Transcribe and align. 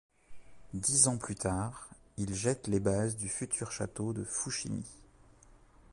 Dix 0.73 1.07
ans 1.09 1.17
plus 1.19 1.35
tard, 1.35 1.87
il 2.17 2.33
jette 2.33 2.65
les 2.65 2.79
bases 2.79 3.17
du 3.17 3.29
futur 3.29 3.71
château 3.71 4.13
de 4.13 4.23
Fushimi. 4.23 4.87